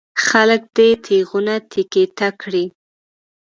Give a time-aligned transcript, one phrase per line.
[0.25, 2.65] خلک دې تېغونه تېکې ته کړي.